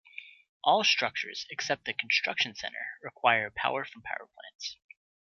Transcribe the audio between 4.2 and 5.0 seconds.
plants.